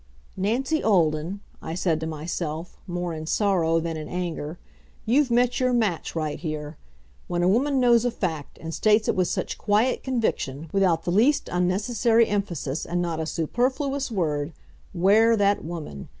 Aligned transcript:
"Nancy 0.35 0.83
Olden," 0.83 1.41
I 1.61 1.75
said 1.75 1.99
to 1.99 2.07
myself, 2.07 2.75
more 2.87 3.13
in 3.13 3.27
sorrow 3.27 3.79
than 3.79 3.97
in 3.97 4.07
anger, 4.07 4.57
"you've 5.05 5.29
met 5.29 5.59
your 5.59 5.73
match 5.73 6.15
right 6.15 6.39
here. 6.39 6.75
When 7.27 7.43
a 7.43 7.47
woman 7.47 7.79
knows 7.79 8.03
a 8.03 8.09
fact 8.09 8.57
and 8.57 8.73
states 8.73 9.07
it 9.07 9.15
with 9.15 9.27
such 9.27 9.59
quiet 9.59 10.01
conviction, 10.01 10.71
without 10.73 11.03
the 11.03 11.11
least 11.11 11.49
unnecessary 11.51 12.25
emphasis 12.27 12.83
and 12.83 12.99
not 12.99 13.19
a 13.19 13.27
superfluous 13.27 14.09
word, 14.09 14.53
'ware 14.91 15.37
that 15.37 15.63
woman. 15.63 16.09